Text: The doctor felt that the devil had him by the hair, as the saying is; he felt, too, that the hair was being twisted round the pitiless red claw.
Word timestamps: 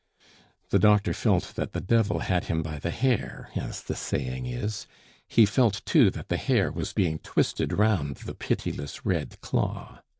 The 0.71 0.79
doctor 0.79 1.13
felt 1.13 1.53
that 1.57 1.73
the 1.73 1.79
devil 1.79 2.21
had 2.21 2.45
him 2.45 2.63
by 2.63 2.79
the 2.79 2.89
hair, 2.89 3.51
as 3.55 3.83
the 3.83 3.93
saying 3.95 4.47
is; 4.47 4.87
he 5.27 5.45
felt, 5.45 5.83
too, 5.85 6.09
that 6.09 6.27
the 6.27 6.37
hair 6.37 6.71
was 6.71 6.91
being 6.91 7.19
twisted 7.19 7.71
round 7.71 8.15
the 8.15 8.33
pitiless 8.33 9.05
red 9.05 9.39
claw. 9.41 10.01